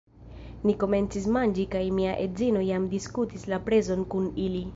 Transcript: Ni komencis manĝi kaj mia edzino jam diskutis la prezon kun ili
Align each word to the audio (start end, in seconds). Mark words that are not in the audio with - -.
Ni 0.69 0.73
komencis 0.83 1.27
manĝi 1.35 1.65
kaj 1.75 1.83
mia 1.99 2.15
edzino 2.25 2.65
jam 2.71 2.89
diskutis 2.95 3.47
la 3.55 3.61
prezon 3.69 4.05
kun 4.17 4.31
ili 4.49 4.65